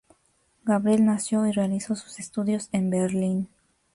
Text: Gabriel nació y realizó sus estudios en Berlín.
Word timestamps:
Gabriel 0.65 1.05
nació 1.05 1.45
y 1.45 1.51
realizó 1.51 1.93
sus 1.95 2.17
estudios 2.17 2.69
en 2.71 2.89
Berlín. 2.89 3.49